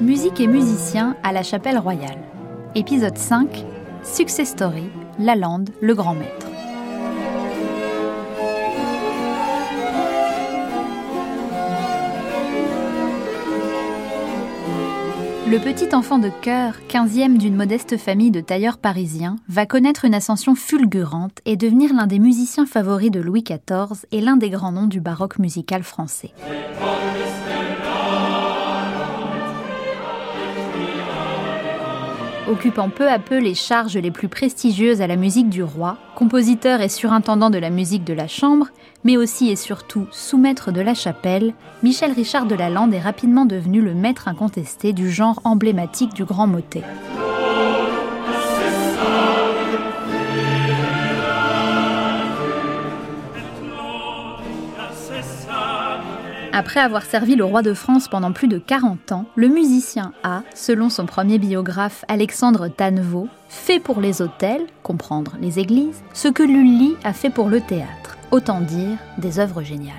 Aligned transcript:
Musique 0.00 0.38
et 0.38 0.46
musiciens 0.46 1.16
à 1.24 1.32
la 1.32 1.42
Chapelle 1.42 1.76
Royale. 1.76 2.22
Épisode 2.76 3.18
5 3.18 3.64
Success 4.04 4.50
Story 4.50 4.84
Lalande, 5.18 5.70
le 5.80 5.92
grand 5.92 6.14
maître. 6.14 6.46
Le 15.50 15.58
petit 15.58 15.92
enfant 15.96 16.20
de 16.20 16.30
cœur, 16.42 16.74
quinzième 16.86 17.36
d'une 17.36 17.56
modeste 17.56 17.96
famille 17.96 18.30
de 18.30 18.40
tailleurs 18.40 18.78
parisiens, 18.78 19.34
va 19.48 19.66
connaître 19.66 20.04
une 20.04 20.14
ascension 20.14 20.54
fulgurante 20.54 21.40
et 21.44 21.56
devenir 21.56 21.92
l'un 21.92 22.06
des 22.06 22.20
musiciens 22.20 22.66
favoris 22.66 23.10
de 23.10 23.18
Louis 23.18 23.42
XIV 23.42 24.06
et 24.12 24.20
l'un 24.20 24.36
des 24.36 24.50
grands 24.50 24.72
noms 24.72 24.86
du 24.86 25.00
baroque 25.00 25.40
musical 25.40 25.82
français. 25.82 26.32
Occupant 32.50 32.88
peu 32.88 33.10
à 33.10 33.18
peu 33.18 33.38
les 33.38 33.54
charges 33.54 33.98
les 33.98 34.10
plus 34.10 34.28
prestigieuses 34.28 35.02
à 35.02 35.06
la 35.06 35.16
musique 35.16 35.50
du 35.50 35.62
roi, 35.62 35.98
compositeur 36.14 36.80
et 36.80 36.88
surintendant 36.88 37.50
de 37.50 37.58
la 37.58 37.68
musique 37.68 38.04
de 38.04 38.14
la 38.14 38.26
chambre, 38.26 38.68
mais 39.04 39.18
aussi 39.18 39.50
et 39.50 39.56
surtout 39.56 40.06
sous-maître 40.12 40.72
de 40.72 40.80
la 40.80 40.94
chapelle, 40.94 41.52
Michel 41.82 42.12
Richard 42.12 42.46
de 42.46 42.54
Lalande 42.54 42.94
est 42.94 43.00
rapidement 43.00 43.44
devenu 43.44 43.82
le 43.82 43.92
maître 43.92 44.28
incontesté 44.28 44.94
du 44.94 45.10
genre 45.10 45.40
emblématique 45.44 46.14
du 46.14 46.24
grand 46.24 46.46
motet. 46.46 46.84
Après 56.58 56.80
avoir 56.80 57.04
servi 57.04 57.36
le 57.36 57.44
roi 57.44 57.62
de 57.62 57.72
France 57.72 58.08
pendant 58.08 58.32
plus 58.32 58.48
de 58.48 58.58
40 58.58 59.12
ans, 59.12 59.26
le 59.36 59.46
musicien 59.46 60.12
a, 60.24 60.42
selon 60.56 60.90
son 60.90 61.06
premier 61.06 61.38
biographe 61.38 62.04
Alexandre 62.08 62.66
Tannevaux, 62.66 63.28
fait 63.48 63.78
pour 63.78 64.00
les 64.00 64.22
hôtels, 64.22 64.66
comprendre 64.82 65.36
les 65.40 65.60
églises, 65.60 66.02
ce 66.12 66.26
que 66.26 66.42
Lully 66.42 66.96
a 67.04 67.12
fait 67.12 67.30
pour 67.30 67.48
le 67.48 67.60
théâtre, 67.60 68.18
autant 68.32 68.60
dire 68.60 68.98
des 69.18 69.38
œuvres 69.38 69.62
géniales. 69.62 69.94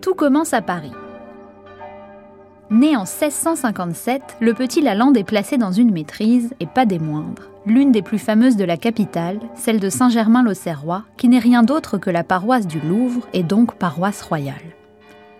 Tout 0.00 0.14
commence 0.16 0.52
à 0.52 0.60
Paris. 0.60 0.90
Né 2.78 2.94
en 2.94 3.06
1657, 3.06 4.36
le 4.38 4.54
petit 4.54 4.80
Lalande 4.80 5.16
est 5.16 5.24
placé 5.24 5.58
dans 5.58 5.72
une 5.72 5.90
maîtrise, 5.90 6.54
et 6.60 6.66
pas 6.66 6.86
des 6.86 7.00
moindres, 7.00 7.50
l'une 7.66 7.90
des 7.90 8.02
plus 8.02 8.20
fameuses 8.20 8.54
de 8.54 8.62
la 8.62 8.76
capitale, 8.76 9.40
celle 9.56 9.80
de 9.80 9.88
Saint-Germain-l'Auxerrois, 9.88 11.02
qui 11.16 11.26
n'est 11.26 11.40
rien 11.40 11.64
d'autre 11.64 11.98
que 11.98 12.08
la 12.08 12.22
paroisse 12.22 12.68
du 12.68 12.78
Louvre 12.78 13.26
et 13.32 13.42
donc 13.42 13.74
paroisse 13.74 14.22
royale. 14.22 14.54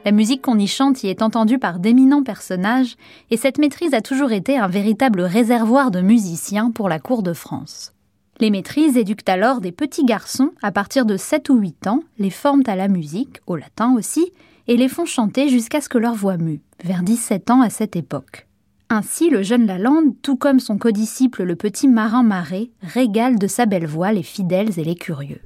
La 0.04 0.10
musique 0.10 0.42
qu'on 0.42 0.58
y 0.58 0.66
chante 0.66 1.04
y 1.04 1.06
est 1.06 1.22
entendue 1.22 1.60
par 1.60 1.78
d'éminents 1.78 2.24
personnages, 2.24 2.96
et 3.30 3.36
cette 3.36 3.58
maîtrise 3.58 3.94
a 3.94 4.00
toujours 4.00 4.32
été 4.32 4.58
un 4.58 4.66
véritable 4.66 5.20
réservoir 5.20 5.92
de 5.92 6.00
musiciens 6.00 6.72
pour 6.72 6.88
la 6.88 6.98
cour 6.98 7.22
de 7.22 7.34
France. 7.34 7.92
Les 8.40 8.50
maîtrises 8.50 8.96
éduquent 8.96 9.28
alors 9.28 9.60
des 9.60 9.70
petits 9.70 10.04
garçons 10.04 10.50
à 10.60 10.72
partir 10.72 11.06
de 11.06 11.16
7 11.16 11.50
ou 11.50 11.58
8 11.58 11.86
ans, 11.86 12.02
les 12.18 12.30
forment 12.30 12.64
à 12.66 12.74
la 12.74 12.88
musique, 12.88 13.38
au 13.46 13.54
latin 13.54 13.94
aussi, 13.96 14.32
et 14.68 14.76
les 14.76 14.88
font 14.88 15.06
chanter 15.06 15.48
jusqu'à 15.48 15.80
ce 15.80 15.88
que 15.88 15.98
leur 15.98 16.14
voix 16.14 16.36
mue, 16.36 16.60
vers 16.84 17.02
17 17.02 17.50
ans 17.50 17.62
à 17.62 17.70
cette 17.70 17.96
époque. 17.96 18.46
Ainsi, 18.90 19.28
le 19.28 19.42
jeune 19.42 19.66
Lalande, 19.66 20.14
tout 20.22 20.36
comme 20.36 20.60
son 20.60 20.78
codisciple 20.78 21.42
le 21.42 21.56
petit 21.56 21.88
marin 21.88 22.22
Marais, 22.22 22.70
régale 22.82 23.38
de 23.38 23.46
sa 23.46 23.66
belle 23.66 23.86
voix 23.86 24.12
les 24.12 24.22
fidèles 24.22 24.78
et 24.78 24.84
les 24.84 24.94
curieux. 24.94 25.40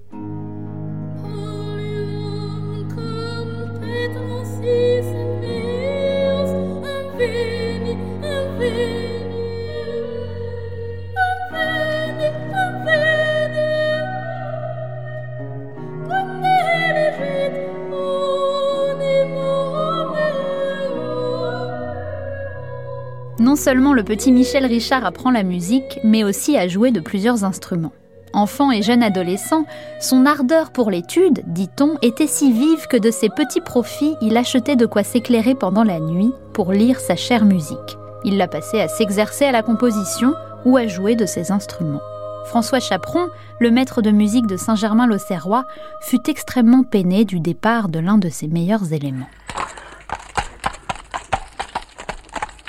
Seulement 23.62 23.92
le 23.92 24.02
petit 24.02 24.32
Michel 24.32 24.66
Richard 24.66 25.06
apprend 25.06 25.30
la 25.30 25.44
musique, 25.44 26.00
mais 26.02 26.24
aussi 26.24 26.56
à 26.56 26.66
jouer 26.66 26.90
de 26.90 26.98
plusieurs 26.98 27.44
instruments. 27.44 27.92
Enfant 28.32 28.72
et 28.72 28.82
jeune 28.82 29.04
adolescent, 29.04 29.66
son 30.00 30.26
ardeur 30.26 30.72
pour 30.72 30.90
l'étude, 30.90 31.42
dit-on, 31.46 31.96
était 32.02 32.26
si 32.26 32.50
vive 32.52 32.88
que 32.88 32.96
de 32.96 33.12
ses 33.12 33.28
petits 33.28 33.60
profits, 33.60 34.16
il 34.20 34.36
achetait 34.36 34.74
de 34.74 34.86
quoi 34.86 35.04
s'éclairer 35.04 35.54
pendant 35.54 35.84
la 35.84 36.00
nuit 36.00 36.32
pour 36.54 36.72
lire 36.72 36.98
sa 36.98 37.14
chère 37.14 37.44
musique. 37.44 37.78
Il 38.24 38.36
l'a 38.36 38.48
passé 38.48 38.80
à 38.80 38.88
s'exercer 38.88 39.44
à 39.44 39.52
la 39.52 39.62
composition 39.62 40.34
ou 40.64 40.76
à 40.76 40.88
jouer 40.88 41.14
de 41.14 41.26
ses 41.26 41.52
instruments. 41.52 42.02
François 42.46 42.80
Chaperon, 42.80 43.28
le 43.60 43.70
maître 43.70 44.02
de 44.02 44.10
musique 44.10 44.48
de 44.48 44.56
Saint-Germain-l'Auxerrois, 44.56 45.66
fut 46.00 46.28
extrêmement 46.28 46.82
peiné 46.82 47.24
du 47.24 47.38
départ 47.38 47.88
de 47.88 48.00
l'un 48.00 48.18
de 48.18 48.28
ses 48.28 48.48
meilleurs 48.48 48.92
éléments. 48.92 49.28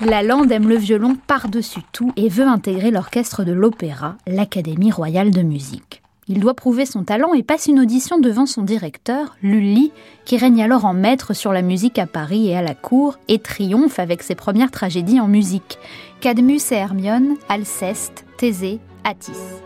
Lalande 0.05 0.51
aime 0.51 0.67
le 0.67 0.75
violon 0.75 1.15
par-dessus 1.27 1.81
tout 1.91 2.11
et 2.15 2.29
veut 2.29 2.47
intégrer 2.47 2.91
l'orchestre 2.91 3.43
de 3.43 3.51
l'opéra, 3.51 4.15
l'Académie 4.27 4.91
royale 4.91 5.31
de 5.31 5.41
musique. 5.41 6.01
Il 6.27 6.39
doit 6.39 6.53
prouver 6.53 6.85
son 6.85 7.03
talent 7.03 7.33
et 7.33 7.43
passe 7.43 7.67
une 7.67 7.79
audition 7.79 8.17
devant 8.19 8.45
son 8.45 8.61
directeur, 8.61 9.35
Lully, 9.41 9.91
qui 10.25 10.37
règne 10.37 10.63
alors 10.63 10.85
en 10.85 10.93
maître 10.93 11.33
sur 11.33 11.51
la 11.51 11.61
musique 11.61 11.99
à 11.99 12.05
Paris 12.05 12.49
et 12.49 12.55
à 12.55 12.61
la 12.61 12.75
cour, 12.75 13.17
et 13.27 13.39
triomphe 13.39 13.99
avec 13.99 14.23
ses 14.23 14.35
premières 14.35 14.71
tragédies 14.71 15.19
en 15.19 15.27
musique 15.27 15.77
Cadmus 16.21 16.61
et 16.71 16.75
Hermione, 16.75 17.35
Alceste, 17.49 18.25
Thésée, 18.37 18.79
Attis. 19.03 19.62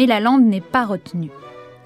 Mais 0.00 0.06
la 0.06 0.18
n'est 0.38 0.62
pas 0.62 0.86
retenue. 0.86 1.30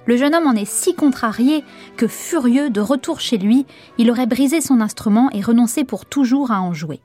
Le 0.07 0.17
jeune 0.17 0.37
homme 0.37 0.47
en 0.47 0.53
est 0.53 0.71
si 0.71 0.95
contrarié 0.95 1.65
que, 1.97 2.07
furieux 2.07 2.71
de 2.71 2.81
retour 2.81 3.19
chez 3.19 3.39
lui, 3.39 3.67
il 3.99 4.09
aurait 4.09 4.29
brisé 4.29 4.61
son 4.61 4.81
instrument 4.81 5.31
et 5.33 5.41
renoncé 5.41 5.83
pour 5.83 6.07
toujours 6.07 6.53
à 6.53 6.63
en 6.63 6.73
jouer. 6.73 7.01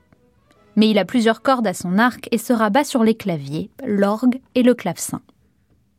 Mais 0.76 0.88
il 0.88 1.00
a 1.00 1.04
plusieurs 1.04 1.42
cordes 1.42 1.66
à 1.66 1.74
son 1.74 1.98
arc 1.98 2.28
et 2.30 2.38
se 2.38 2.52
rabat 2.52 2.84
sur 2.84 3.02
les 3.02 3.16
claviers, 3.16 3.70
l'orgue 3.84 4.40
et 4.54 4.62
le 4.62 4.72
clavecin. 4.72 5.20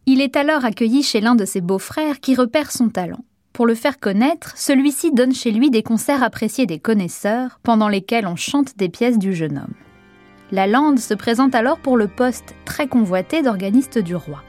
Il 0.06 0.22
est 0.22 0.38
alors 0.38 0.64
accueilli 0.64 1.04
chez 1.04 1.20
l'un 1.20 1.36
de 1.36 1.44
ses 1.44 1.60
beaux-frères 1.60 2.22
qui 2.22 2.34
repère 2.34 2.72
son 2.72 2.88
talent. 2.88 3.26
Pour 3.52 3.66
le 3.66 3.76
faire 3.76 4.00
connaître, 4.00 4.54
celui-ci 4.56 5.12
donne 5.12 5.34
chez 5.34 5.52
lui 5.52 5.72
des 5.72 5.84
concerts 5.84 6.24
appréciés 6.24 6.68
des 6.68 6.80
connaisseurs, 6.80 7.60
pendant 7.64 7.90
lesquels 7.90 8.28
on 8.28 8.38
chante 8.38 8.78
des 8.78 8.88
pièces 8.88 9.20
du 9.20 9.36
jeune 9.36 9.58
homme. 9.58 9.74
La 10.54 10.68
Lande 10.68 11.00
se 11.00 11.14
présente 11.14 11.54
alors 11.54 11.80
pour 11.80 11.98
le 11.98 12.08
poste 12.08 12.56
très 12.64 12.88
convoité 12.88 13.42
d'organiste 13.42 13.98
du 13.98 14.16
roi. 14.16 14.42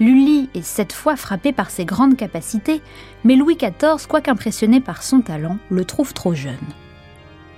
Lully 0.00 0.48
est 0.54 0.62
cette 0.62 0.92
fois 0.92 1.16
frappé 1.16 1.52
par 1.52 1.70
ses 1.70 1.84
grandes 1.84 2.16
capacités, 2.16 2.80
mais 3.24 3.34
Louis 3.34 3.56
XIV, 3.56 4.06
quoique 4.08 4.30
impressionné 4.30 4.80
par 4.80 5.02
son 5.02 5.20
talent, 5.20 5.58
le 5.70 5.84
trouve 5.84 6.14
trop 6.14 6.34
jeune. 6.34 6.54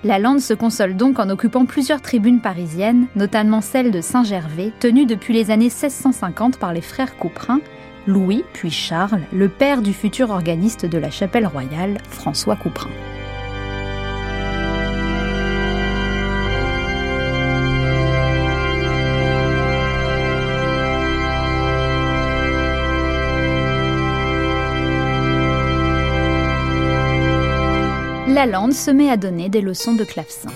Lalande 0.02 0.40
se 0.40 0.54
console 0.54 0.96
donc 0.96 1.19
en 1.19 1.28
occupant 1.28 1.66
plusieurs 1.66 2.00
tribunes 2.00 2.40
parisiennes, 2.40 3.06
notamment 3.16 3.60
celle 3.60 3.90
de 3.90 4.00
Saint-Gervais, 4.00 4.72
tenue 4.81 5.04
depuis 5.04 5.34
les 5.34 5.50
années 5.50 5.64
1650 5.64 6.58
par 6.58 6.72
les 6.72 6.81
frères 6.81 7.16
Couperin, 7.19 7.60
Louis 8.06 8.43
puis 8.54 8.70
Charles, 8.70 9.20
le 9.32 9.50
père 9.50 9.82
du 9.82 9.93
futur 9.93 10.31
organiste 10.31 10.86
de 10.86 10.96
la 10.96 11.10
chapelle 11.10 11.46
royale, 11.46 11.98
François 12.08 12.56
Couperin. 12.56 12.88
Lalande 28.40 28.72
se 28.72 28.90
met 28.90 29.10
à 29.10 29.19
donner 29.19 29.50
des 29.50 29.60
leçons 29.60 29.92
de 29.92 30.02
clavecin. 30.02 30.48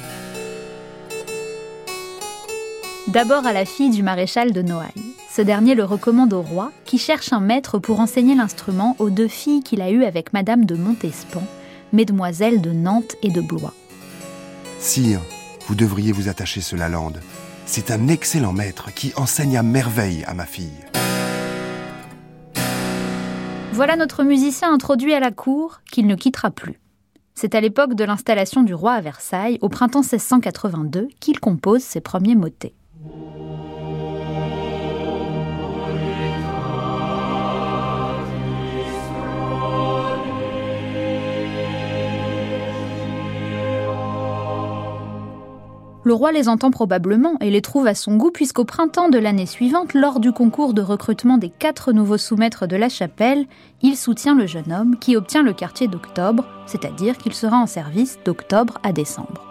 D'abord 3.09 3.45
à 3.45 3.53
la 3.53 3.67
fille 3.67 3.91
du 3.91 4.03
maréchal 4.03 4.53
de 4.53 4.63
Noailles. 4.63 4.89
Ce 5.31 5.43
dernier 5.43 5.75
le 5.75 5.85
recommande 5.85 6.33
au 6.33 6.41
roi, 6.41 6.73
qui 6.87 6.97
cherche 6.97 7.35
un 7.35 7.41
maître 7.41 7.79
pour 7.79 8.01
enseigner 8.01 8.35
l'instrument 8.35 8.97
aux 8.99 9.11
deux 9.11 9.29
filles 9.29 9.63
qu'il 9.63 9.83
a 9.83 9.91
eues 9.91 10.05
avec 10.05 10.33
Madame 10.33 10.65
de 10.65 10.77
Montespan, 10.77 11.43
mesdemoiselles 11.93 12.63
de 12.63 12.71
Nantes 12.71 13.17
et 13.23 13.31
de 13.31 13.43
Blois. 13.43 13.75
Sire, 14.79 15.21
vous 15.67 15.75
devriez 15.75 16.13
vous 16.13 16.31
attacher 16.31 16.63
ce 16.63 16.77
Lalande. 16.77 17.21
C'est 17.67 17.91
un 17.91 18.09
excellent 18.09 18.55
maître 18.55 18.95
qui 18.95 19.13
enseigne 19.17 19.59
à 19.59 19.63
merveille 19.63 20.25
à 20.27 20.33
ma 20.33 20.47
fille. 20.47 20.87
Voilà 23.75 23.97
notre 23.97 24.25
musicien 24.25 24.73
introduit 24.73 25.13
à 25.13 25.21
la 25.21 25.33
cour, 25.33 25.83
qu'il 25.91 26.07
ne 26.07 26.15
quittera 26.15 26.51
plus. 26.51 26.81
C'est 27.37 27.57
à 27.57 27.61
l'époque 27.61 27.95
de 27.95 28.05
l'installation 28.05 28.63
du 28.63 28.75
roi 28.75 28.93
à 28.93 29.01
Versailles, 29.01 29.59
au 29.61 29.69
printemps 29.69 30.03
1682, 30.03 31.09
qu'il 31.19 31.41
compose 31.41 31.83
ses 31.83 32.01
premiers 32.01 32.37
motets. 32.37 32.75
Le 46.07 46.13
roi 46.13 46.33
les 46.33 46.51
entend 46.51 46.71
probablement 46.71 47.37
et 47.41 47.51
les 47.51 47.63
trouve 47.63 47.87
à 47.87 47.95
son 47.95 48.17
goût 48.17 48.31
puisqu'au 48.31 48.67
printemps 48.67 49.09
de 49.09 49.19
l'année 49.19 49.47
suivante, 49.47 49.95
lors 49.95 50.21
du 50.21 50.33
concours 50.33 50.75
de 50.75 50.83
recrutement 50.83 51.39
des 51.39 51.49
quatre 51.49 51.93
nouveaux 51.93 52.19
sous-maîtres 52.19 52.67
de 52.67 52.77
la 52.77 52.91
chapelle, 52.91 53.47
il 53.81 53.97
soutient 53.97 54.35
le 54.35 54.47
jeune 54.47 54.71
homme 54.71 54.97
qui 55.01 55.17
obtient 55.17 55.43
le 55.43 55.55
quartier 55.55 55.89
d'octobre, 55.89 56.45
c'est-à-dire 56.67 57.17
qu'il 57.17 57.33
sera 57.33 57.57
en 57.57 57.67
service 57.67 58.19
d'octobre 58.23 58.79
à 58.83 58.93
décembre. 58.93 59.47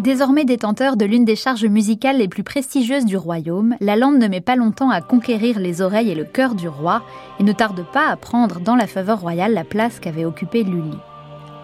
Désormais 0.00 0.44
détenteur 0.44 0.96
de 0.96 1.04
l'une 1.04 1.24
des 1.24 1.36
charges 1.36 1.64
musicales 1.64 2.18
les 2.18 2.28
plus 2.28 2.42
prestigieuses 2.42 3.04
du 3.04 3.16
royaume, 3.16 3.76
la 3.80 3.94
lande 3.94 4.18
ne 4.18 4.26
met 4.26 4.40
pas 4.40 4.56
longtemps 4.56 4.90
à 4.90 5.00
conquérir 5.00 5.60
les 5.60 5.80
oreilles 5.80 6.10
et 6.10 6.16
le 6.16 6.24
cœur 6.24 6.56
du 6.56 6.68
roi 6.68 7.02
et 7.38 7.44
ne 7.44 7.52
tarde 7.52 7.84
pas 7.92 8.08
à 8.08 8.16
prendre 8.16 8.58
dans 8.58 8.76
la 8.76 8.88
faveur 8.88 9.20
royale 9.20 9.54
la 9.54 9.64
place 9.64 10.00
qu'avait 10.00 10.24
occupée 10.24 10.64
Lully. 10.64 10.98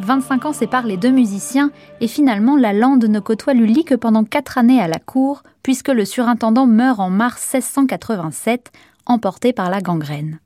25 0.00 0.46
ans 0.46 0.52
séparent 0.52 0.86
les 0.86 0.96
deux 0.96 1.10
musiciens 1.10 1.70
et 2.00 2.08
finalement 2.08 2.56
la 2.56 2.72
lande 2.72 3.04
ne 3.04 3.20
côtoie 3.20 3.54
Lully 3.54 3.84
que 3.84 3.94
pendant 3.94 4.24
quatre 4.24 4.58
années 4.58 4.80
à 4.80 4.88
la 4.88 4.98
cour, 4.98 5.42
puisque 5.62 5.88
le 5.88 6.04
surintendant 6.04 6.66
meurt 6.66 7.00
en 7.00 7.10
mars 7.10 7.54
1687, 7.54 8.72
emporté 9.06 9.52
par 9.52 9.70
la 9.70 9.80
gangrène. 9.80 10.40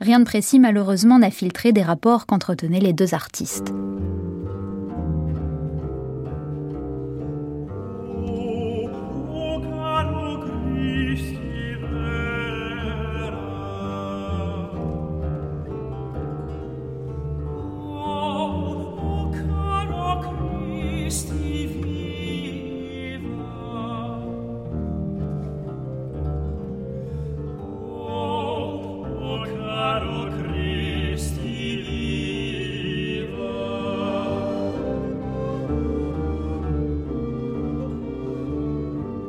Rien 0.00 0.20
de 0.20 0.24
précis 0.24 0.60
malheureusement 0.60 1.18
n'a 1.18 1.30
filtré 1.30 1.72
des 1.72 1.82
rapports 1.82 2.26
qu'entretenaient 2.26 2.80
les 2.80 2.92
deux 2.92 3.14
artistes. 3.14 3.72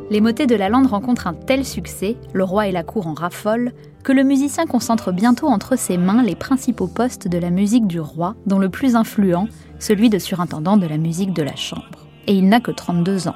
Les 0.10 0.22
motets 0.22 0.48
de 0.48 0.56
la 0.56 0.70
lande 0.70 0.88
rencontrent 0.88 1.28
un 1.28 1.36
tel 1.36 1.64
succès, 1.64 2.18
le 2.34 2.44
roi 2.44 2.68
et 2.68 2.72
la 2.72 2.82
cour 2.82 3.06
en 3.06 3.14
raffolent, 3.14 3.74
que 4.04 4.12
le 4.12 4.24
musicien 4.24 4.66
concentre 4.66 5.12
bientôt 5.12 5.48
entre 5.48 5.76
ses 5.76 5.98
mains 5.98 6.24
les 6.24 6.36
principaux 6.36 6.88
postes 6.88 7.28
de 7.28 7.38
la 7.38 7.52
musique 7.52 7.86
du 7.86 8.00
roi, 8.00 8.36
dont 8.48 8.58
le 8.58 8.70
plus 8.70 8.96
influent, 8.96 9.48
celui 9.78 10.10
de 10.10 10.18
surintendant 10.18 10.78
de 10.78 10.88
la 10.88 10.98
musique 10.98 11.34
de 11.34 11.44
la 11.44 11.56
chambre. 11.56 12.08
Et 12.26 12.34
il 12.34 12.50
n'a 12.50 12.60
que 12.60 12.72
32 12.72 13.28
ans. 13.28 13.36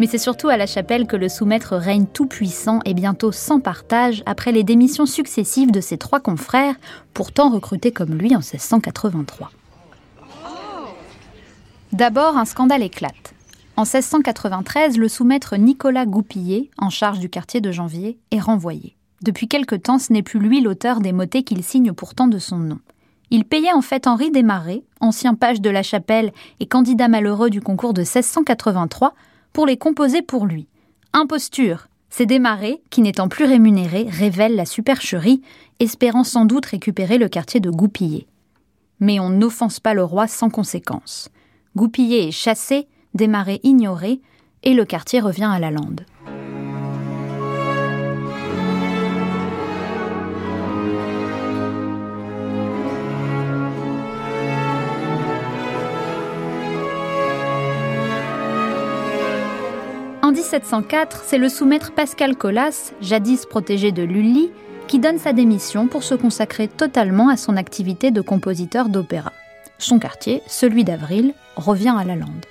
Mais 0.00 0.08
c'est 0.08 0.18
surtout 0.18 0.48
à 0.48 0.56
la 0.56 0.66
chapelle 0.66 1.06
que 1.06 1.16
le 1.16 1.28
sous-maître 1.28 1.76
règne 1.76 2.06
tout-puissant 2.06 2.80
et 2.84 2.94
bientôt 2.94 3.30
sans 3.30 3.60
partage 3.60 4.24
après 4.26 4.50
les 4.50 4.64
démissions 4.64 5.06
successives 5.06 5.70
de 5.70 5.80
ses 5.80 5.98
trois 5.98 6.20
confrères, 6.20 6.74
pourtant 7.14 7.50
recrutés 7.50 7.92
comme 7.92 8.14
lui 8.14 8.34
en 8.34 8.40
1683. 8.40 9.52
D'abord, 11.92 12.36
un 12.36 12.44
scandale 12.44 12.82
éclate. 12.82 13.27
En 13.78 13.82
1693, 13.82 14.98
le 14.98 15.06
sous-maître 15.06 15.56
Nicolas 15.56 16.04
Goupillet, 16.04 16.68
en 16.78 16.90
charge 16.90 17.20
du 17.20 17.30
quartier 17.30 17.60
de 17.60 17.70
Janvier, 17.70 18.18
est 18.32 18.40
renvoyé. 18.40 18.96
Depuis 19.22 19.46
quelque 19.46 19.76
temps, 19.76 20.00
ce 20.00 20.12
n'est 20.12 20.24
plus 20.24 20.40
lui 20.40 20.60
l'auteur 20.60 20.98
des 20.98 21.12
motets 21.12 21.44
qu'il 21.44 21.62
signe 21.62 21.92
pourtant 21.92 22.26
de 22.26 22.40
son 22.40 22.56
nom. 22.56 22.80
Il 23.30 23.44
payait 23.44 23.72
en 23.72 23.80
fait 23.80 24.08
Henri 24.08 24.32
Desmarais, 24.32 24.82
ancien 24.98 25.36
page 25.36 25.60
de 25.60 25.70
la 25.70 25.84
chapelle 25.84 26.32
et 26.58 26.66
candidat 26.66 27.06
malheureux 27.06 27.50
du 27.50 27.60
concours 27.60 27.94
de 27.94 28.00
1683, 28.00 29.14
pour 29.52 29.64
les 29.64 29.76
composer 29.76 30.22
pour 30.22 30.46
lui. 30.46 30.66
Imposture 31.12 31.86
Ces 32.10 32.26
Desmarais, 32.26 32.82
qui 32.90 33.00
n'étant 33.00 33.28
plus 33.28 33.44
rémunérés, 33.44 34.08
révèlent 34.10 34.56
la 34.56 34.66
supercherie, 34.66 35.40
espérant 35.78 36.24
sans 36.24 36.46
doute 36.46 36.66
récupérer 36.66 37.16
le 37.16 37.28
quartier 37.28 37.60
de 37.60 37.70
Goupillet. 37.70 38.26
Mais 38.98 39.20
on 39.20 39.30
n'offense 39.30 39.78
pas 39.78 39.94
le 39.94 40.02
roi 40.02 40.26
sans 40.26 40.50
conséquence. 40.50 41.28
Goupillet 41.76 42.26
est 42.26 42.32
chassé, 42.32 42.88
démarré 43.18 43.60
ignoré, 43.64 44.20
et 44.62 44.72
le 44.72 44.86
quartier 44.86 45.20
revient 45.20 45.50
à 45.52 45.58
la 45.58 45.70
lande. 45.70 46.02
En 60.22 60.32
1704, 60.32 61.22
c'est 61.24 61.38
le 61.38 61.48
sous-maître 61.48 61.92
Pascal 61.92 62.36
Colas, 62.36 62.92
jadis 63.00 63.46
protégé 63.46 63.92
de 63.92 64.02
Lully, 64.02 64.50
qui 64.86 64.98
donne 64.98 65.18
sa 65.18 65.32
démission 65.32 65.88
pour 65.88 66.02
se 66.02 66.14
consacrer 66.14 66.68
totalement 66.68 67.28
à 67.28 67.36
son 67.36 67.56
activité 67.56 68.10
de 68.10 68.20
compositeur 68.20 68.88
d'opéra. 68.88 69.32
Son 69.78 69.98
quartier, 69.98 70.42
celui 70.46 70.84
d'Avril, 70.84 71.34
revient 71.56 71.94
à 71.98 72.04
la 72.04 72.14
lande. 72.14 72.44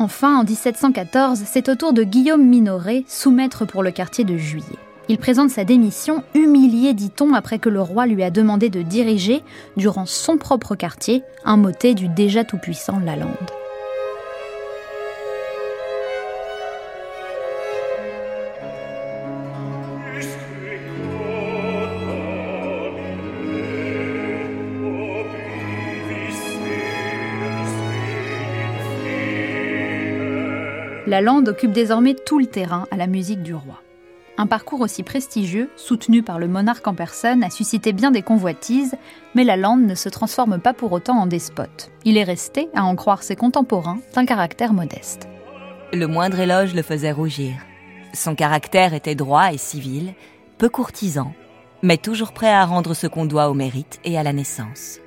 Enfin, 0.00 0.38
en 0.38 0.44
1714, 0.44 1.42
c'est 1.44 1.68
au 1.68 1.74
tour 1.74 1.92
de 1.92 2.04
Guillaume 2.04 2.46
Minoret, 2.46 3.02
sous-maître 3.08 3.64
pour 3.64 3.82
le 3.82 3.90
quartier 3.90 4.24
de 4.24 4.36
Juillet. 4.36 4.78
Il 5.08 5.18
présente 5.18 5.50
sa 5.50 5.64
démission, 5.64 6.22
humilié, 6.34 6.94
dit-on, 6.94 7.34
après 7.34 7.58
que 7.58 7.68
le 7.68 7.80
roi 7.80 8.06
lui 8.06 8.22
a 8.22 8.30
demandé 8.30 8.68
de 8.68 8.82
diriger, 8.82 9.42
durant 9.76 10.06
son 10.06 10.36
propre 10.36 10.76
quartier, 10.76 11.24
un 11.44 11.56
motet 11.56 11.94
du 11.94 12.08
déjà 12.08 12.44
tout-puissant 12.44 13.00
Lalande. 13.00 13.57
La 31.08 31.22
lande 31.22 31.48
occupe 31.48 31.72
désormais 31.72 32.12
tout 32.12 32.38
le 32.38 32.44
terrain 32.44 32.86
à 32.90 32.96
la 32.98 33.06
musique 33.06 33.42
du 33.42 33.54
roi. 33.54 33.80
Un 34.36 34.46
parcours 34.46 34.82
aussi 34.82 35.02
prestigieux, 35.02 35.70
soutenu 35.74 36.22
par 36.22 36.38
le 36.38 36.48
monarque 36.48 36.86
en 36.86 36.92
personne, 36.92 37.42
a 37.42 37.48
suscité 37.48 37.94
bien 37.94 38.10
des 38.10 38.20
convoitises, 38.20 38.94
mais 39.34 39.42
la 39.42 39.56
lande 39.56 39.86
ne 39.86 39.94
se 39.94 40.10
transforme 40.10 40.60
pas 40.60 40.74
pour 40.74 40.92
autant 40.92 41.16
en 41.16 41.24
despote. 41.24 41.90
Il 42.04 42.18
est 42.18 42.24
resté, 42.24 42.68
à 42.74 42.84
en 42.84 42.94
croire 42.94 43.22
ses 43.22 43.36
contemporains, 43.36 44.00
d'un 44.14 44.26
caractère 44.26 44.74
modeste. 44.74 45.28
Le 45.94 46.04
moindre 46.04 46.40
éloge 46.40 46.74
le 46.74 46.82
faisait 46.82 47.10
rougir. 47.10 47.54
Son 48.12 48.34
caractère 48.34 48.92
était 48.92 49.14
droit 49.14 49.50
et 49.50 49.56
civil, 49.56 50.12
peu 50.58 50.68
courtisan, 50.68 51.32
mais 51.80 51.96
toujours 51.96 52.32
prêt 52.32 52.52
à 52.52 52.66
rendre 52.66 52.92
ce 52.92 53.06
qu'on 53.06 53.24
doit 53.24 53.48
au 53.48 53.54
mérite 53.54 53.98
et 54.04 54.18
à 54.18 54.22
la 54.22 54.34
naissance. 54.34 55.00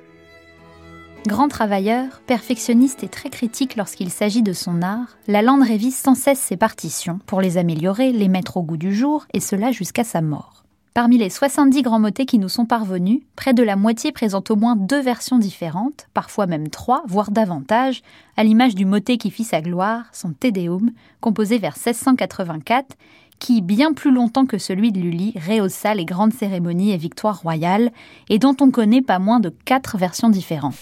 Grand 1.26 1.46
travailleur, 1.46 2.20
perfectionniste 2.26 3.04
et 3.04 3.08
très 3.08 3.30
critique 3.30 3.76
lorsqu'il 3.76 4.10
s'agit 4.10 4.42
de 4.42 4.52
son 4.52 4.82
art, 4.82 5.16
Lalande 5.28 5.62
révise 5.62 5.96
sans 5.96 6.16
cesse 6.16 6.40
ses 6.40 6.56
partitions 6.56 7.20
pour 7.26 7.40
les 7.40 7.58
améliorer, 7.58 8.10
les 8.10 8.26
mettre 8.26 8.56
au 8.56 8.62
goût 8.62 8.76
du 8.76 8.92
jour, 8.92 9.24
et 9.32 9.38
cela 9.38 9.70
jusqu'à 9.70 10.02
sa 10.02 10.20
mort. 10.20 10.64
Parmi 10.94 11.18
les 11.18 11.30
70 11.30 11.82
grands 11.82 12.00
motets 12.00 12.26
qui 12.26 12.40
nous 12.40 12.48
sont 12.48 12.66
parvenus, 12.66 13.20
près 13.36 13.54
de 13.54 13.62
la 13.62 13.76
moitié 13.76 14.10
présentent 14.10 14.50
au 14.50 14.56
moins 14.56 14.74
deux 14.74 15.00
versions 15.00 15.38
différentes, 15.38 16.08
parfois 16.12 16.46
même 16.46 16.68
trois, 16.68 17.04
voire 17.06 17.30
davantage, 17.30 18.02
à 18.36 18.42
l'image 18.42 18.74
du 18.74 18.84
motet 18.84 19.16
qui 19.16 19.30
fit 19.30 19.44
sa 19.44 19.62
gloire, 19.62 20.06
son 20.12 20.32
Te 20.32 20.48
Deum, 20.48 20.90
composé 21.20 21.58
vers 21.58 21.76
1684, 21.76 22.96
qui, 23.42 23.60
bien 23.60 23.92
plus 23.92 24.12
longtemps 24.12 24.46
que 24.46 24.56
celui 24.56 24.92
de 24.92 25.00
Lully, 25.00 25.34
rehaussa 25.48 25.94
les 25.94 26.04
grandes 26.04 26.32
cérémonies 26.32 26.92
et 26.92 26.96
victoires 26.96 27.40
royales, 27.40 27.90
et 28.30 28.38
dont 28.38 28.54
on 28.60 28.70
connaît 28.70 29.02
pas 29.02 29.18
moins 29.18 29.40
de 29.40 29.48
quatre 29.64 29.98
versions 29.98 30.28
différentes. 30.28 30.76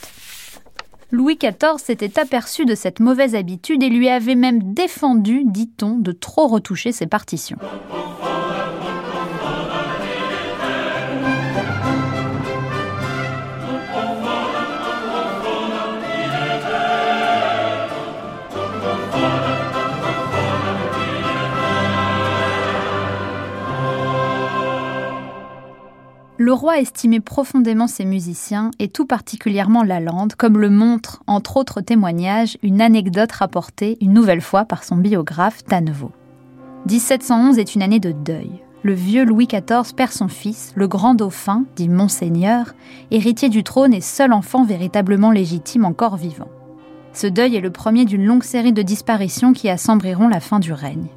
Louis 1.10 1.38
XIV 1.38 1.78
s'était 1.78 2.20
aperçu 2.20 2.66
de 2.66 2.74
cette 2.74 3.00
mauvaise 3.00 3.34
habitude 3.34 3.82
et 3.82 3.88
lui 3.88 4.10
avait 4.10 4.34
même 4.34 4.74
défendu, 4.74 5.42
dit-on, 5.46 5.96
de 5.96 6.12
trop 6.12 6.48
retoucher 6.48 6.92
ses 6.92 7.06
partitions. 7.06 7.56
Le 26.50 26.54
roi 26.54 26.80
estimait 26.80 27.20
profondément 27.20 27.86
ses 27.86 28.04
musiciens 28.04 28.72
et 28.80 28.88
tout 28.88 29.06
particulièrement 29.06 29.84
Lalande, 29.84 30.34
comme 30.34 30.58
le 30.58 30.68
montre, 30.68 31.22
entre 31.28 31.56
autres 31.56 31.80
témoignages, 31.80 32.58
une 32.64 32.80
anecdote 32.80 33.30
rapportée 33.30 33.96
une 34.00 34.12
nouvelle 34.12 34.40
fois 34.40 34.64
par 34.64 34.82
son 34.82 34.96
biographe 34.96 35.62
Tannevaux. 35.62 36.10
1711 36.88 37.56
est 37.60 37.76
une 37.76 37.82
année 37.82 38.00
de 38.00 38.10
deuil. 38.10 38.50
Le 38.82 38.94
vieux 38.94 39.24
Louis 39.24 39.46
XIV 39.46 39.94
perd 39.94 40.10
son 40.10 40.26
fils, 40.26 40.72
le 40.74 40.88
grand 40.88 41.14
dauphin, 41.14 41.66
dit 41.76 41.88
Monseigneur, 41.88 42.74
héritier 43.12 43.48
du 43.48 43.62
trône 43.62 43.94
et 43.94 44.00
seul 44.00 44.32
enfant 44.32 44.64
véritablement 44.64 45.30
légitime 45.30 45.84
encore 45.84 46.16
vivant. 46.16 46.48
Ce 47.12 47.28
deuil 47.28 47.54
est 47.54 47.60
le 47.60 47.70
premier 47.70 48.06
d'une 48.06 48.26
longue 48.26 48.42
série 48.42 48.72
de 48.72 48.82
disparitions 48.82 49.52
qui 49.52 49.68
assembriront 49.68 50.26
la 50.26 50.40
fin 50.40 50.58
du 50.58 50.72
règne. 50.72 51.10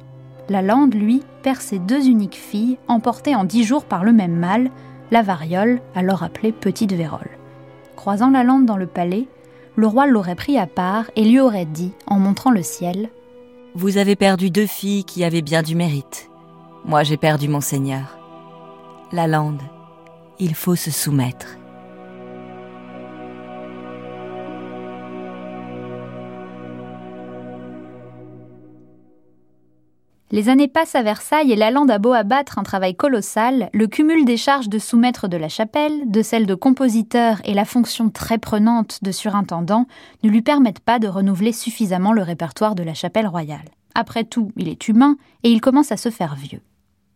Lalande, 0.48 0.94
lui, 0.94 1.22
perd 1.42 1.60
ses 1.60 1.80
deux 1.80 2.06
uniques 2.06 2.36
filles, 2.40 2.78
emportées 2.86 3.34
en 3.34 3.42
dix 3.42 3.64
jours 3.64 3.84
par 3.84 4.04
le 4.04 4.12
même 4.12 4.36
mal, 4.36 4.70
la 5.10 5.22
variole, 5.22 5.80
alors 5.94 6.22
appelée 6.22 6.52
Petite 6.52 6.92
Vérole. 6.92 7.30
Croisant 7.96 8.30
la 8.30 8.44
lande 8.44 8.66
dans 8.66 8.76
le 8.76 8.86
palais, 8.86 9.26
le 9.76 9.86
roi 9.86 10.06
l'aurait 10.06 10.34
pris 10.34 10.58
à 10.58 10.66
part 10.66 11.10
et 11.16 11.24
lui 11.24 11.40
aurait 11.40 11.64
dit, 11.64 11.92
en 12.06 12.18
montrant 12.18 12.50
le 12.50 12.62
ciel 12.62 13.08
Vous 13.74 13.98
avez 13.98 14.16
perdu 14.16 14.50
deux 14.50 14.66
filles 14.66 15.04
qui 15.04 15.24
avaient 15.24 15.42
bien 15.42 15.62
du 15.62 15.74
mérite. 15.74 16.30
Moi 16.84 17.02
j'ai 17.02 17.16
perdu 17.16 17.48
mon 17.48 17.60
seigneur. 17.60 18.18
La 19.12 19.26
lande, 19.26 19.62
il 20.38 20.54
faut 20.54 20.76
se 20.76 20.90
soumettre. 20.90 21.46
Les 30.34 30.48
années 30.48 30.66
passent 30.66 30.96
à 30.96 31.04
Versailles 31.04 31.52
et 31.52 31.54
Lalande 31.54 31.92
a 31.92 32.00
beau 32.00 32.12
abattre 32.12 32.58
un 32.58 32.64
travail 32.64 32.96
colossal, 32.96 33.70
le 33.72 33.86
cumul 33.86 34.24
des 34.24 34.36
charges 34.36 34.68
de 34.68 34.80
soumettre 34.80 35.28
de 35.28 35.36
la 35.36 35.48
chapelle, 35.48 36.10
de 36.10 36.22
celle 36.22 36.44
de 36.44 36.56
compositeur 36.56 37.40
et 37.44 37.54
la 37.54 37.64
fonction 37.64 38.10
très 38.10 38.38
prenante 38.38 38.98
de 39.04 39.12
surintendant 39.12 39.86
ne 40.24 40.30
lui 40.30 40.42
permettent 40.42 40.80
pas 40.80 40.98
de 40.98 41.06
renouveler 41.06 41.52
suffisamment 41.52 42.12
le 42.12 42.22
répertoire 42.22 42.74
de 42.74 42.82
la 42.82 42.94
chapelle 42.94 43.28
royale. 43.28 43.68
Après 43.94 44.24
tout, 44.24 44.50
il 44.56 44.66
est 44.66 44.88
humain 44.88 45.18
et 45.44 45.52
il 45.52 45.60
commence 45.60 45.92
à 45.92 45.96
se 45.96 46.10
faire 46.10 46.34
vieux. 46.34 46.62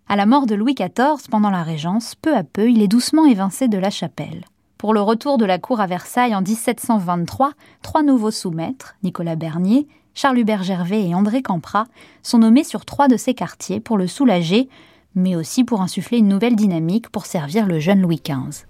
À 0.09 0.15
la 0.15 0.25
mort 0.25 0.47
de 0.47 0.55
Louis 0.55 0.77
XIV 0.77 1.29
pendant 1.29 1.51
la 1.51 1.65
Régence, 1.65 2.15
peu 2.15 2.37
à 2.37 2.45
peu, 2.45 2.71
il 2.71 2.83
est 2.83 2.87
doucement 2.87 3.27
évincé 3.27 3.67
de 3.67 3.79
la 3.79 3.91
chapelle. 3.91 4.45
Pour 4.77 4.95
le 4.95 5.01
retour 5.01 5.39
de 5.39 5.45
la 5.45 5.59
cour 5.59 5.81
à 5.81 5.89
Versailles 5.89 6.37
en 6.37 6.41
1723, 6.41 7.51
trois 7.83 8.05
nouveaux 8.05 8.31
sous-maîtres, 8.31 8.95
Nicolas 9.03 9.35
Bernier, 9.35 9.89
Charles 10.19 10.41
Hubert 10.41 10.65
Gervais 10.65 11.07
et 11.07 11.15
André 11.15 11.43
Camprat 11.43 11.87
sont 12.25 12.39
nommés 12.39 12.65
sur 12.65 12.85
trois 12.85 13.07
de 13.07 13.17
ces 13.17 13.35
quartiers 13.35 13.79
pour 13.79 13.97
le 13.97 14.09
soulager, 14.09 14.69
mais 15.15 15.37
aussi 15.37 15.63
pour 15.63 15.81
insuffler 15.81 16.19
une 16.19 16.27
nouvelle 16.27 16.57
dynamique 16.57 17.09
pour 17.09 17.25
servir 17.25 17.67
le 17.67 17.79
jeune 17.79 18.01
Louis 18.01 18.21
XV. 18.21 18.67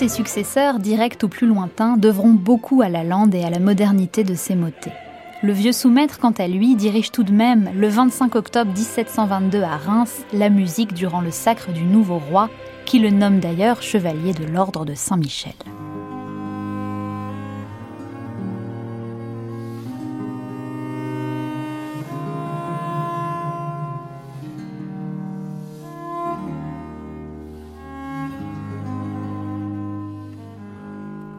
Ses 0.00 0.08
successeurs, 0.08 0.78
directs 0.78 1.22
ou 1.24 1.28
plus 1.28 1.46
lointains, 1.46 1.98
devront 1.98 2.32
beaucoup 2.32 2.80
à 2.80 2.88
la 2.88 3.04
lande 3.04 3.34
et 3.34 3.44
à 3.44 3.50
la 3.50 3.58
modernité 3.58 4.24
de 4.24 4.34
ses 4.34 4.54
motets. 4.54 4.94
Le 5.42 5.52
vieux 5.52 5.72
sous-maître, 5.72 6.18
quant 6.18 6.32
à 6.38 6.48
lui, 6.48 6.74
dirige 6.74 7.12
tout 7.12 7.22
de 7.22 7.32
même, 7.32 7.68
le 7.76 7.86
25 7.86 8.34
octobre 8.34 8.72
1722 8.72 9.60
à 9.60 9.76
Reims, 9.76 10.24
la 10.32 10.48
musique 10.48 10.94
durant 10.94 11.20
le 11.20 11.30
sacre 11.30 11.70
du 11.70 11.82
nouveau 11.82 12.16
roi, 12.16 12.48
qui 12.86 12.98
le 12.98 13.10
nomme 13.10 13.40
d'ailleurs 13.40 13.82
chevalier 13.82 14.32
de 14.32 14.46
l'ordre 14.46 14.86
de 14.86 14.94
Saint-Michel. 14.94 15.52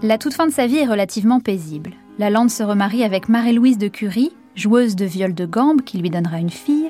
La 0.03 0.17
toute 0.17 0.33
fin 0.33 0.47
de 0.47 0.51
sa 0.51 0.65
vie 0.65 0.77
est 0.77 0.87
relativement 0.87 1.39
paisible. 1.39 1.91
La 2.17 2.31
Lande 2.31 2.49
se 2.49 2.63
remarie 2.63 3.03
avec 3.03 3.29
Marie-Louise 3.29 3.77
de 3.77 3.87
Curie, 3.87 4.35
joueuse 4.55 4.95
de 4.95 5.05
viol 5.05 5.35
de 5.35 5.45
gambe 5.45 5.83
qui 5.83 5.99
lui 5.99 6.09
donnera 6.09 6.39
une 6.39 6.49
fille. 6.49 6.89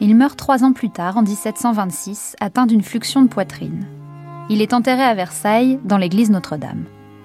Il 0.00 0.14
meurt 0.14 0.38
trois 0.38 0.62
ans 0.62 0.74
plus 0.74 0.90
tard, 0.90 1.16
en 1.16 1.22
1726, 1.22 2.36
atteint 2.40 2.66
d'une 2.66 2.82
fluxion 2.82 3.22
de 3.22 3.28
poitrine. 3.28 3.86
Il 4.50 4.60
est 4.60 4.74
enterré 4.74 5.02
à 5.02 5.14
Versailles, 5.14 5.80
dans 5.84 5.96
l'église 5.96 6.30
Notre-Dame. 6.30 6.84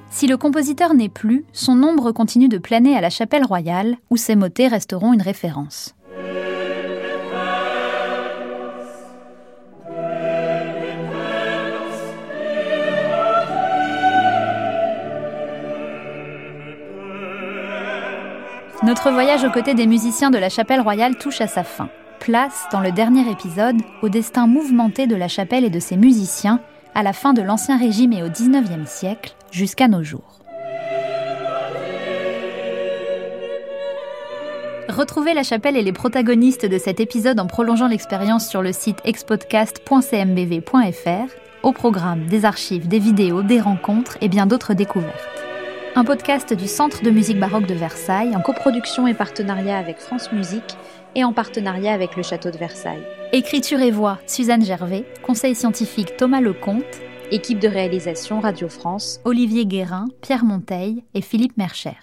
Si 0.10 0.28
le 0.28 0.38
compositeur 0.38 0.94
n'est 0.94 1.10
plus, 1.10 1.44
son 1.52 1.84
ombre 1.84 2.14
continue 2.14 2.48
de 2.48 2.58
planer 2.58 2.96
à 2.96 3.02
la 3.02 3.10
chapelle 3.10 3.44
royale, 3.44 3.98
où 4.10 4.16
ses 4.16 4.38
motets 4.38 4.70
resteront 4.70 5.12
une 5.12 5.22
référence. 5.22 5.94
Notre 18.88 19.12
voyage 19.12 19.44
aux 19.44 19.52
côtés 19.52 19.74
des 19.74 19.86
musiciens 19.86 20.32
de 20.32 20.38
la 20.38 20.48
chapelle 20.48 20.80
royale 20.80 21.18
touche 21.18 21.42
à 21.42 21.48
sa 21.48 21.66
fin. 21.66 21.90
Place, 22.22 22.68
dans 22.72 22.80
le 22.80 22.94
dernier 22.94 23.30
épisode, 23.30 23.76
au 24.02 24.08
destin 24.08 24.48
mouvementé 24.48 25.08
de 25.08 25.16
la 25.18 25.28
chapelle 25.28 25.66
et 25.66 25.70
de 25.70 25.82
ses 25.82 25.98
musiciens, 25.98 26.62
à 26.96 27.04
la 27.04 27.12
fin 27.12 27.34
de 27.34 27.42
l'Ancien 27.42 27.78
Régime 27.78 28.14
et 28.14 28.24
au 28.24 28.30
XIXe 28.30 28.90
siècle, 28.90 29.36
jusqu'à 29.52 29.90
nos 29.90 30.04
jours. 30.04 30.40
Retrouvez 34.88 35.34
la 35.34 35.44
chapelle 35.44 35.76
et 35.76 35.84
les 35.84 35.92
protagonistes 35.92 36.66
de 36.66 36.78
cet 36.78 37.02
épisode 37.02 37.42
en 37.42 37.48
prolongeant 37.48 37.90
l'expérience 37.90 38.48
sur 38.48 38.62
le 38.62 38.72
site 38.72 39.00
expodcast.cmbv.fr, 39.04 41.34
au 41.62 41.74
programme 41.74 42.26
des 42.28 42.46
archives, 42.46 42.88
des 42.88 43.00
vidéos, 43.00 43.44
des 43.44 43.60
rencontres 43.60 44.18
et 44.22 44.30
bien 44.30 44.46
d'autres 44.46 44.74
découvertes 44.74 45.37
un 45.98 46.04
podcast 46.04 46.54
du 46.54 46.68
Centre 46.68 47.02
de 47.02 47.10
musique 47.10 47.40
baroque 47.40 47.66
de 47.66 47.74
Versailles 47.74 48.36
en 48.36 48.42
coproduction 48.42 49.08
et 49.08 49.16
partenariat 49.16 49.80
avec 49.80 49.98
France 49.98 50.32
Musique 50.32 50.78
et 51.16 51.24
en 51.24 51.34
partenariat 51.34 51.92
avec 51.92 52.16
le 52.16 52.22
Château 52.22 52.52
de 52.52 52.58
Versailles. 52.60 53.02
Écriture 53.34 53.80
et 53.80 53.90
voix, 53.90 54.20
Suzanne 54.28 54.64
Gervais, 54.64 55.06
conseil 55.24 55.56
scientifique 55.56 56.16
Thomas 56.16 56.40
Lecomte, 56.40 57.02
équipe 57.32 57.58
de 57.58 57.68
réalisation 57.68 58.40
Radio 58.42 58.70
France, 58.70 59.20
Olivier 59.26 59.66
Guérin, 59.66 60.06
Pierre 60.22 60.46
Monteil 60.46 61.04
et 61.16 61.22
Philippe 61.22 61.58
Mercher. 61.58 61.98